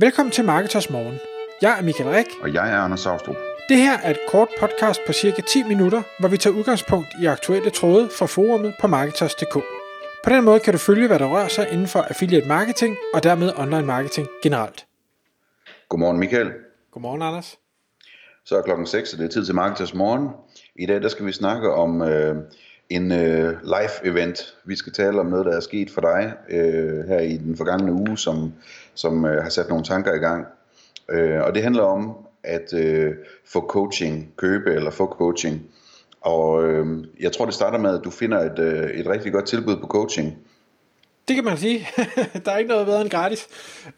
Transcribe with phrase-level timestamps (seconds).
[0.00, 1.18] Velkommen til Marketers Morgen.
[1.62, 2.26] Jeg er Michael Rik.
[2.42, 3.36] Og jeg er Anders Saustrup.
[3.68, 7.26] Det her er et kort podcast på cirka 10 minutter, hvor vi tager udgangspunkt i
[7.26, 9.54] aktuelle tråde fra forumet på Marketers.dk.
[10.24, 13.22] På den måde kan du følge, hvad der rører sig inden for affiliate marketing og
[13.22, 14.86] dermed online marketing generelt.
[15.88, 16.52] Godmorgen Michael.
[16.92, 17.58] Godmorgen Anders.
[18.44, 20.28] Så er klokken 6, og det er tid til Marketers Morgen.
[20.76, 22.36] I dag der skal vi snakke om øh,
[22.90, 24.54] en øh, live event.
[24.64, 27.92] Vi skal tale om noget, der er sket for dig øh, her i den forgangne
[27.92, 28.52] uge, som,
[28.94, 30.46] som øh, har sat nogle tanker i gang.
[31.10, 33.14] Øh, og det handler om at øh,
[33.46, 35.62] få coaching, købe eller få coaching.
[36.20, 39.46] Og øh, jeg tror, det starter med, at du finder et, øh, et rigtig godt
[39.46, 40.38] tilbud på coaching.
[41.28, 41.88] Det kan man sige.
[42.44, 43.46] der er ikke noget bedre end gratis.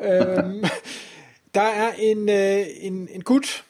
[0.01, 0.65] øhm,
[1.55, 3.65] der er en, øh, en, en gut,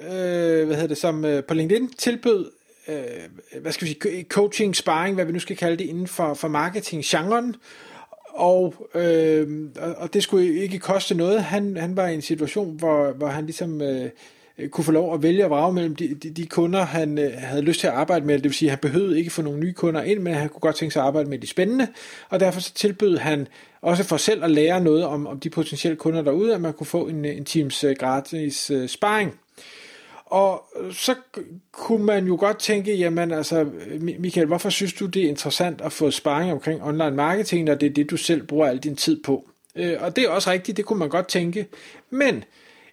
[0.00, 2.50] øh, hvad hedder det, som øh, på LinkedIn tilbød
[2.88, 6.34] øh, hvad skal vi sige, coaching, sparring, hvad vi nu skal kalde det, inden for,
[6.34, 7.56] for marketing-genren.
[8.28, 11.42] Og, øh, og det skulle ikke koste noget.
[11.42, 14.10] Han, han var i en situation, hvor, hvor han ligesom øh,
[14.70, 17.62] kunne få lov at vælge at vrage mellem de, de, de kunder, han øh, havde
[17.62, 18.34] lyst til at arbejde med.
[18.34, 20.60] Det vil sige, at han behøvede ikke få nogle nye kunder ind, men han kunne
[20.60, 21.88] godt tænke sig at arbejde med de spændende.
[22.28, 23.48] Og derfor så tilbød han
[23.80, 26.86] også for selv at lære noget om, om de potentielle kunder derude, at man kunne
[26.86, 29.34] få en, en teams øh, gratis øh, sparring.
[30.26, 31.14] Og så
[31.72, 33.66] kunne man jo godt tænke, jamen altså,
[34.18, 37.86] Michael, hvorfor synes du, det er interessant at få sparring omkring online marketing, når det
[37.86, 39.48] er det, du selv bruger al din tid på?
[39.76, 41.66] Øh, og det er også rigtigt, det kunne man godt tænke.
[42.10, 42.44] Men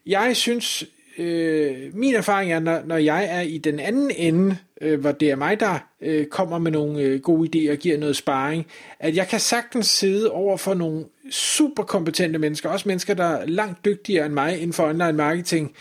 [0.05, 0.85] jeg synes,
[1.17, 5.29] øh, min erfaring er, når, når jeg er i den anden ende, øh, hvor det
[5.29, 8.65] er mig, der øh, kommer med nogle øh, gode idéer og giver noget sparring,
[8.99, 13.45] at jeg kan sagtens sidde over for nogle super kompetente mennesker, også mennesker, der er
[13.45, 15.75] langt dygtigere end mig inden for online marketing,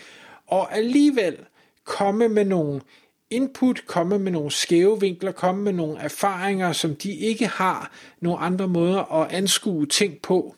[0.47, 1.37] og alligevel
[1.85, 2.81] komme med nogle
[3.29, 7.91] input, komme med nogle skæve vinkler, komme med nogle erfaringer, som de ikke har
[8.21, 10.55] nogle andre måder at anskue ting på.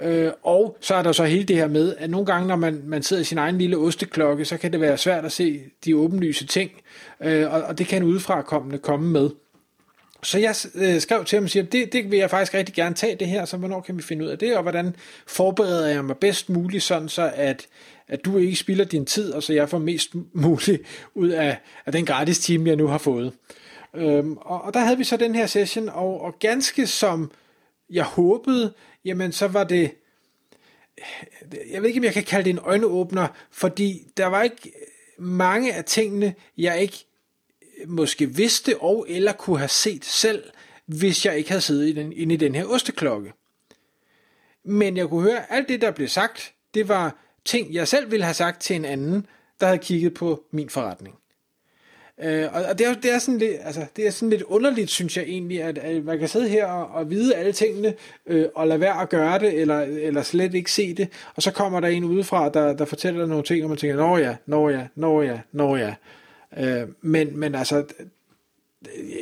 [0.00, 2.82] Øh, og så er der så hele det her med, at nogle gange, når man,
[2.84, 5.96] man sidder i sin egen lille osteklokke, så kan det være svært at se de
[5.96, 6.70] åbenlyse ting,
[7.20, 9.30] øh, og, og det kan en udefrakommende komme med.
[10.22, 12.94] Så jeg øh, skrev til ham og siger, det, det vil jeg faktisk rigtig gerne
[12.94, 14.96] tage det her, så hvornår kan vi finde ud af det, og hvordan
[15.26, 17.66] forbereder jeg mig bedst muligt, sådan så at,
[18.08, 20.82] at du ikke spilder din tid, og så jeg får mest muligt
[21.14, 23.32] ud af, af den gratis time, jeg nu har fået.
[23.94, 27.30] Øhm, og, og der havde vi så den her session, og, og ganske som
[27.90, 28.74] jeg håbede,
[29.04, 29.90] jamen så var det,
[31.72, 34.72] jeg ved ikke, om jeg kan kalde det en øjneåbner, fordi der var ikke
[35.18, 37.04] mange af tingene, jeg ikke
[37.86, 40.44] måske vidste og eller kunne have set selv,
[40.86, 43.32] hvis jeg ikke havde siddet i den, inde i den her osteklokke.
[44.64, 48.10] Men jeg kunne høre, at alt det, der blev sagt, det var ting, jeg selv
[48.10, 49.26] ville have sagt til en anden,
[49.60, 51.18] der havde kigget på min forretning.
[52.22, 55.16] Øh, og det er, det, er sådan lidt, altså, det er sådan lidt underligt, synes
[55.16, 57.94] jeg egentlig, at, at man kan sidde her og, og vide alle tingene,
[58.26, 61.50] øh, og lade være at gøre det, eller, eller slet ikke se det, og så
[61.50, 64.36] kommer der en udefra, der, der fortæller dig nogle ting, og man tænker, nå ja,
[64.46, 65.94] nå ja, nå ja, nå ja.
[66.56, 67.84] Øh, men, men altså,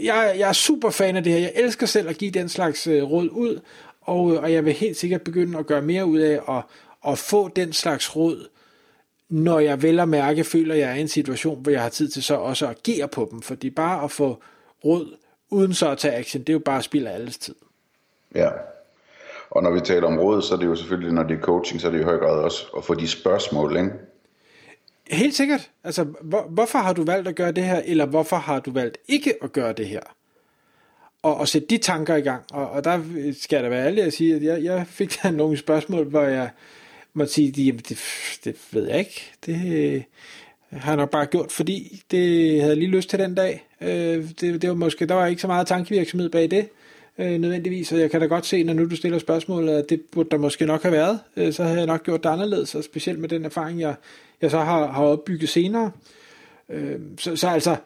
[0.02, 1.40] jeg, jeg er super fan af det her.
[1.40, 3.60] Jeg elsker selv at give den slags øh, råd ud,
[4.00, 6.62] og, øh, og jeg vil helt sikkert begynde at gøre mere ud af at,
[7.12, 8.48] at få den slags råd,
[9.28, 11.88] når jeg vel og mærke føler, at jeg er i en situation, hvor jeg har
[11.88, 13.42] tid til så også at agere på dem.
[13.42, 14.42] Fordi bare at få
[14.84, 15.16] råd
[15.50, 17.54] uden så at tage action, det er jo bare spild af alles tid.
[18.34, 18.50] Ja,
[19.50, 21.80] og når vi taler om råd, så er det jo selvfølgelig, når det er coaching,
[21.80, 23.90] så er det i høj grad også at få de spørgsmål, ikke?
[25.10, 25.70] Helt sikkert.
[25.84, 28.98] Altså, hvor, hvorfor har du valgt at gøre det her, eller hvorfor har du valgt
[29.08, 30.00] ikke at gøre det her?
[31.22, 32.42] Og, og sætte de tanker i gang.
[32.52, 33.00] Og, og der
[33.40, 36.22] skal jeg da være ærlig at sige, at jeg, jeg fik da nogle spørgsmål, hvor
[36.22, 36.50] jeg
[37.12, 37.98] måtte sige, at det,
[38.44, 39.32] det ved jeg ikke.
[39.46, 40.02] Det øh,
[40.70, 43.66] har jeg nok bare gjort, fordi det havde jeg lige lyst til den dag.
[43.80, 46.68] Øh, det, det var måske, der var ikke så meget tankevirksomhed bag det
[47.18, 50.00] øh, nødvendigvis, og jeg kan da godt se, når nu du stiller spørgsmålet, at det
[50.12, 52.84] burde der måske nok have været, øh, så havde jeg nok gjort det anderledes, og
[52.84, 53.94] specielt med den erfaring, jeg,
[54.42, 55.90] jeg så har, har opbygget senere.
[56.68, 57.76] Øh, så, så altså,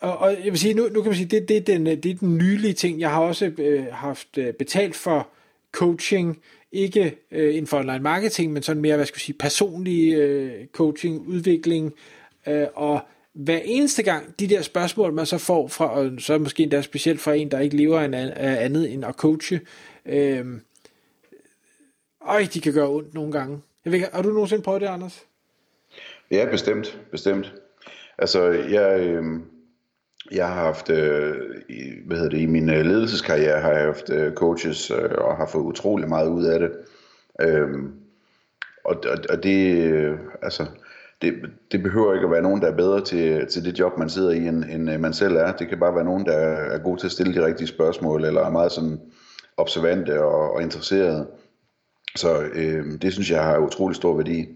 [0.00, 2.06] og, og jeg vil sige, nu, nu kan man sige, det, det, er den, det
[2.06, 3.00] er den nylige ting.
[3.00, 5.28] Jeg har også øh, haft øh, betalt for
[5.72, 6.38] coaching,
[6.72, 10.66] ikke øh, inden for online marketing, men sådan mere, hvad skal jeg sige, personlig øh,
[10.66, 11.94] coaching, udvikling,
[12.46, 13.00] øh, og
[13.32, 17.20] hver eneste gang, de der spørgsmål, man så får fra, og så måske endda specielt
[17.20, 19.60] fra en, der ikke lever af andet end at coache,
[20.06, 20.46] øh,
[22.20, 23.60] øj, de kan gøre ondt nogle gange.
[23.84, 25.26] Jeg ved, har du nogensinde prøvet det, Anders?
[26.30, 27.54] Ja, bestemt, bestemt.
[28.18, 29.24] Altså, jeg, øh,
[30.32, 31.34] jeg har haft, øh,
[31.68, 35.36] i, hvad hedder det, i min øh, ledelseskarriere har jeg haft øh, coaches øh, og
[35.36, 36.70] har fået utrolig meget ud af det.
[37.40, 37.68] Øh,
[38.84, 40.66] og, og, og det, øh, altså,
[41.22, 41.34] det,
[41.72, 44.30] det behøver ikke at være nogen, der er bedre til, til det job, man sidder
[44.30, 45.52] i, end, end øh, man selv er.
[45.52, 48.40] Det kan bare være nogen, der er god til at stille de rigtige spørgsmål, eller
[48.40, 49.00] er meget sådan
[49.56, 51.26] observante og, og interesserede.
[52.16, 54.48] Så øh, det synes jeg har utrolig stor værdi.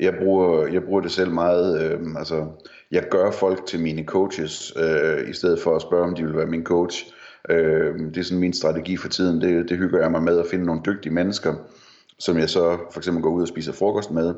[0.00, 2.46] Jeg bruger, jeg bruger det selv meget, øh, altså
[2.90, 6.36] jeg gør folk til mine coaches, øh, i stedet for at spørge, om de vil
[6.36, 7.06] være min coach.
[7.48, 10.46] Øh, det er sådan min strategi for tiden, det, det hygger jeg mig med at
[10.50, 11.54] finde nogle dygtige mennesker,
[12.18, 14.34] som jeg så for eksempel går ud og spiser frokost med.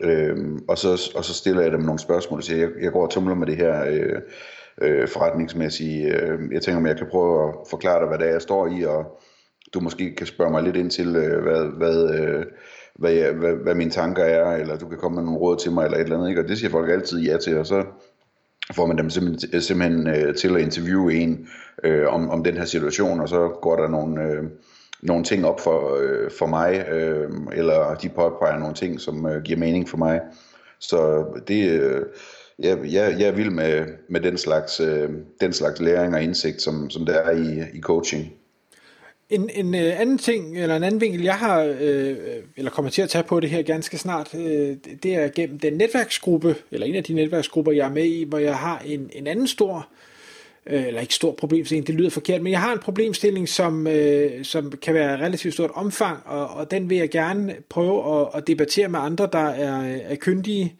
[0.00, 0.36] Øh,
[0.68, 3.10] og, så, og så stiller jeg dem nogle spørgsmål og siger, jeg, jeg går og
[3.10, 4.20] tumler med det her øh,
[4.82, 6.14] øh, forretningsmæssige.
[6.14, 8.66] Øh, jeg tænker, om jeg kan prøve at forklare dig, hvad det er, jeg står
[8.66, 9.20] i, og
[9.74, 12.44] du måske kan spørge mig lidt ind til, øh, hvad, hvad, øh,
[12.98, 15.72] hvad, jeg, hvad, hvad mine tanker er, eller du kan komme med nogle råd til
[15.72, 16.42] mig, eller et eller andet, ikke?
[16.42, 17.84] og det siger folk altid ja til, og så
[18.72, 21.48] får man dem simpelthen, simpelthen øh, til at interviewe en
[21.84, 24.44] øh, om, om den her situation, og så går der nogle, øh,
[25.02, 29.42] nogle ting op for, øh, for mig, øh, eller de påpeger nogle ting, som øh,
[29.42, 30.20] giver mening for mig.
[30.78, 32.02] Så det, øh,
[32.58, 35.10] jeg, jeg, jeg er vild med, med den, slags, øh,
[35.40, 38.32] den slags læring og indsigt, som, som der er i, i coaching.
[39.30, 42.16] En, en øh, anden ting, eller en anden vinkel, jeg har, øh, øh
[42.56, 45.72] eller kommer til at tage på det her ganske snart, øh, det er gennem den
[45.72, 49.26] netværksgruppe, eller en af de netværksgrupper, jeg er med i, hvor jeg har en, en
[49.26, 49.88] anden stor,
[50.66, 54.44] øh, eller ikke stor problemstilling, det lyder forkert, men jeg har en problemstilling, som, øh,
[54.44, 58.46] som kan være relativt stort omfang, og, og den vil jeg gerne prøve at, at
[58.46, 60.74] debattere med andre, der er, er kyndige,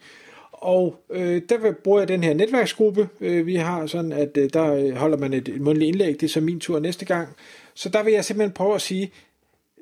[0.61, 3.09] og øh, der bruger jeg den her netværksgruppe.
[3.21, 6.23] Øh, vi har sådan, at øh, der øh, holder man et, et mundtligt indlæg, det
[6.23, 7.29] er så min tur næste gang,
[7.73, 9.11] så der vil jeg simpelthen prøve at sige,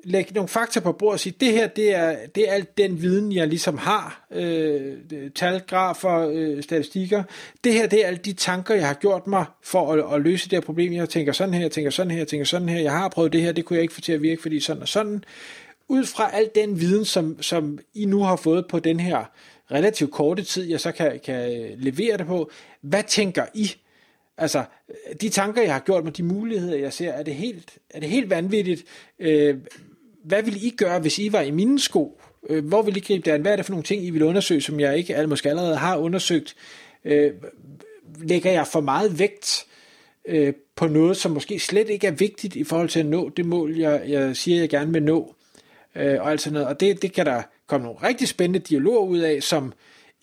[0.04, 3.02] lægge nogle fakta på bordet og sige, det her, det er, det er alt den
[3.02, 4.96] viden, jeg ligesom har, øh,
[5.34, 7.22] tal, grafer, øh, statistikker.
[7.64, 10.44] Det her, det er alle de tanker, jeg har gjort mig for at, at løse
[10.44, 10.92] det her problem.
[10.92, 12.80] Jeg tænker sådan her, jeg tænker sådan her, jeg tænker sådan her.
[12.80, 14.82] Jeg har prøvet det her, det kunne jeg ikke få til at virke, fordi sådan
[14.82, 15.24] og sådan.
[15.88, 19.24] Ud fra al den viden, som, som I nu har fået på den her
[19.72, 22.50] relativt korte tid, jeg så kan, kan levere det på,
[22.80, 23.70] hvad tænker I?
[24.38, 24.64] Altså,
[25.20, 28.08] de tanker, jeg har gjort med de muligheder, jeg ser, er det helt, er det
[28.08, 28.84] helt vanvittigt.
[29.18, 29.56] Øh,
[30.24, 32.20] hvad vil I gøre, hvis I var i mine sko?
[32.48, 33.40] Øh, hvor vil I gribe det an?
[33.40, 35.96] Hvad er det for nogle ting, I vil undersøge, som jeg ikke måske allerede har
[35.96, 36.56] undersøgt?
[37.04, 37.32] Øh,
[38.22, 39.66] lægger jeg for meget vægt
[40.24, 43.46] øh, på noget, som måske slet ikke er vigtigt i forhold til at nå det
[43.46, 45.34] mål, jeg, jeg siger, jeg gerne vil nå?
[45.96, 46.68] Øh, og, altså noget.
[46.68, 49.72] og det, det kan der kom nogle rigtig spændende dialoger ud af, som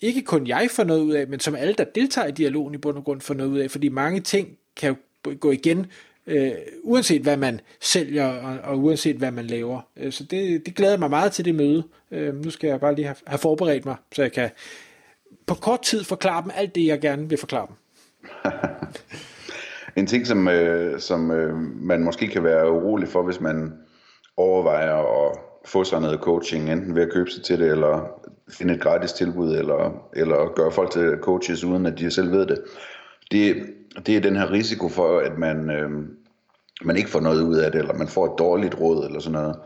[0.00, 2.78] ikke kun jeg får noget ud af, men som alle, der deltager i dialogen i
[2.78, 5.86] bund og grund får noget ud af, fordi mange ting kan jo gå igen,
[6.26, 6.52] øh,
[6.82, 9.80] uanset hvad man sælger, og, og uanset hvad man laver.
[9.96, 11.82] Øh, så det, det glæder mig meget til det møde.
[12.10, 14.50] Øh, nu skal jeg bare lige have, have forberedt mig, så jeg kan
[15.46, 17.76] på kort tid forklare dem alt det, jeg gerne vil forklare dem.
[19.96, 23.72] en ting, som, øh, som øh, man måske kan være urolig for, hvis man
[24.36, 25.38] overvejer at
[25.68, 28.20] få sig noget coaching, enten ved at købe sig til det, eller
[28.50, 32.46] finde et gratis tilbud, eller, eller gøre folk til coaches, uden at de selv ved
[32.46, 32.60] det.
[33.30, 33.56] Det,
[34.06, 35.90] det er den her risiko for, at man, øh,
[36.82, 39.40] man ikke får noget ud af det, eller man får et dårligt råd, eller sådan
[39.40, 39.56] noget.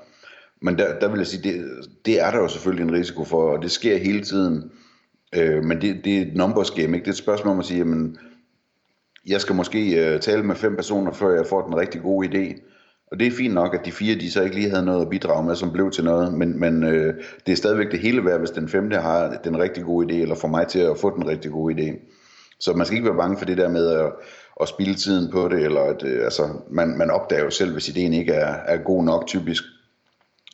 [0.63, 1.65] Men der, der vil jeg sige, det,
[2.07, 4.71] det er der jo selvfølgelig en risiko for, og det sker hele tiden.
[5.37, 6.99] Øh, men det, det er et numbers game, ikke?
[6.99, 8.17] Det er et spørgsmål om at sige, jamen,
[9.27, 12.63] jeg skal måske øh, tale med fem personer, før jeg får den rigtig gode idé.
[13.12, 15.09] Og det er fint nok, at de fire, de så ikke lige havde noget at
[15.09, 17.14] bidrage med, som blev til noget, men, men øh,
[17.47, 20.35] det er stadigvæk det hele værd, hvis den femte har den rigtig gode idé, eller
[20.35, 22.17] får mig til at få den rigtig gode idé.
[22.61, 24.12] Så man skal ikke være bange for det der med at,
[24.61, 27.88] at spilde tiden på det, eller at øh, altså, man, man opdager jo selv, hvis
[27.88, 29.62] ideen ikke er, er god nok typisk.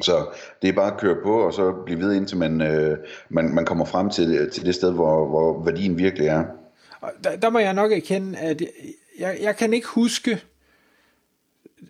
[0.02, 0.26] Så
[0.62, 3.64] det er bare at køre på, og så blive ved, indtil man, øh, man, man
[3.64, 6.44] kommer frem til, til det sted, hvor, hvor værdien virkelig er.
[7.24, 8.62] Der, der må jeg nok erkende, at
[9.18, 10.40] jeg, jeg kan ikke huske,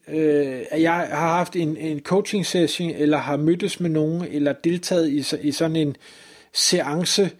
[0.08, 4.52] øh, at jeg har haft en, en coaching session, eller har mødtes med nogen, eller
[4.52, 5.96] deltaget i, i sådan en
[6.52, 7.30] seance,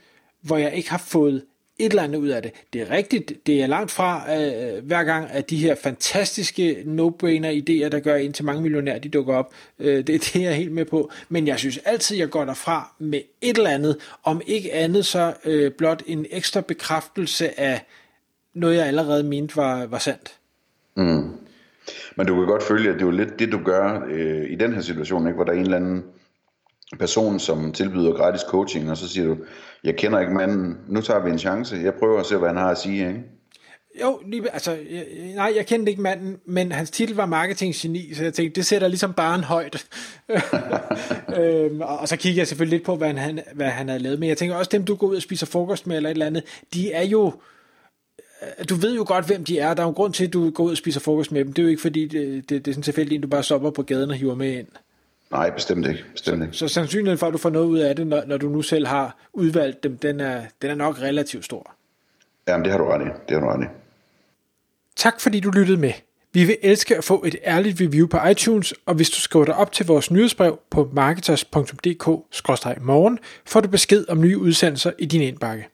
[0.43, 1.43] hvor jeg ikke har fået
[1.79, 2.53] et eller andet ud af det.
[2.73, 7.51] Det er rigtigt, det er langt fra øh, hver gang, at de her fantastiske no-brainer
[7.51, 9.53] idéer, der gør en til mange millionærer, de dukker op.
[9.79, 11.11] Øh, det, det er jeg helt med på.
[11.29, 15.35] Men jeg synes altid, jeg går derfra med et eller andet, om ikke andet så
[15.45, 17.85] øh, blot en ekstra bekræftelse af
[18.55, 20.37] noget, jeg allerede mente var, var sandt.
[20.95, 21.48] Mm.
[22.19, 24.55] Men du kan godt følge, at det er jo lidt det, du gør øh, i
[24.55, 25.35] den her situation, ikke?
[25.35, 26.05] hvor der er en eller anden
[26.99, 29.37] person, som tilbyder gratis coaching, og så siger du,
[29.85, 32.57] jeg kender ikke manden, nu tager vi en chance, jeg prøver at se, hvad han
[32.57, 33.23] har at sige, ikke?
[34.03, 38.23] Jo, lige, altså, jeg, nej, jeg kendte ikke manden, men hans titel var marketinggeni, så
[38.23, 39.87] jeg tænkte, det sætter ligesom bare en højt.
[41.39, 44.19] øhm, og, og så kiggede jeg selvfølgelig lidt på, hvad han, hvad han havde lavet,
[44.19, 46.27] men jeg tænker også, dem du går ud og spiser frokost med, eller et eller
[46.27, 46.45] andet,
[46.75, 47.33] de er jo,
[48.69, 49.75] du ved jo godt, hvem de er.
[49.75, 51.53] Der er jo en grund til, at du går ud og spiser frokost med dem.
[51.53, 53.71] Det er jo ikke fordi, det, det, det er sådan tilfældigt, at du bare stopper
[53.71, 54.67] på gaden og hiver med ind.
[55.31, 56.05] Nej, bestemt ikke.
[56.13, 56.57] Bestemt ikke.
[56.57, 58.63] Så, så sandsynligheden for, at du får noget ud af det, når, når du nu
[58.63, 61.75] selv har udvalgt dem, den er, den er nok relativt stor.
[62.49, 63.11] Jamen, det har du ret i.
[63.29, 63.67] Det har du ret i.
[64.97, 65.93] Tak fordi du lyttede med.
[66.33, 69.55] Vi vil elske at få et ærligt review på iTunes, og hvis du skriver dig
[69.55, 75.69] op til vores nyhedsbrev på marketers.dk-morgen, får du besked om nye udsendelser i din indbakke.